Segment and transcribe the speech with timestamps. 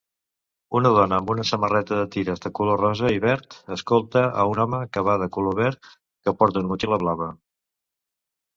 [0.77, 4.65] Una dona amb una samarreta de tires de color rosa i verd escolta a un
[4.65, 7.33] home que va de color verd que porta una motxilla blava.